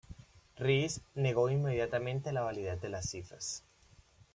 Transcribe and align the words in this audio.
Riis 0.57 0.99
negó 1.13 1.51
inmediatamente 1.51 2.33
la 2.33 2.41
validez 2.41 2.81
de 2.81 2.89
las 2.89 3.07
cifras. 3.07 3.63